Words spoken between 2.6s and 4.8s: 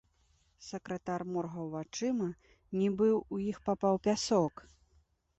нібы ў іх папаў пясок.